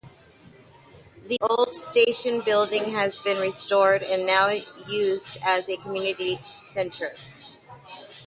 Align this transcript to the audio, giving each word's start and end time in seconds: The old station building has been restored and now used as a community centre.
The 1.27 1.37
old 1.41 1.75
station 1.75 2.41
building 2.41 2.85
has 2.93 3.19
been 3.19 3.39
restored 3.39 4.01
and 4.01 4.25
now 4.25 4.49
used 4.89 5.37
as 5.45 5.69
a 5.69 5.77
community 5.77 6.39
centre. 6.43 7.15